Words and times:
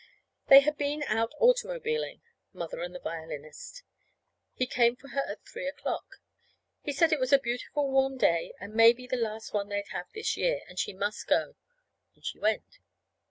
They 0.47 0.61
had 0.61 0.79
been 0.79 1.03
out 1.03 1.31
automobiling 1.39 2.23
Mother 2.53 2.81
and 2.81 2.95
the 2.95 2.99
violinist. 2.99 3.83
He 4.55 4.65
came 4.65 4.95
for 4.95 5.09
her 5.09 5.21
at 5.27 5.45
three 5.45 5.67
o'clock. 5.67 6.15
He 6.81 6.91
said 6.91 7.13
it 7.13 7.19
was 7.19 7.31
a 7.31 7.37
beautiful 7.37 7.87
warm 7.91 8.17
day, 8.17 8.53
and 8.59 8.73
maybe 8.73 9.05
the 9.05 9.15
last 9.15 9.53
one 9.53 9.69
they'd 9.69 9.89
have 9.89 10.07
this 10.15 10.35
year; 10.35 10.61
and 10.67 10.79
she 10.79 10.91
must 10.91 11.27
go. 11.27 11.55
And 12.15 12.25
she 12.25 12.39
went. 12.39 12.79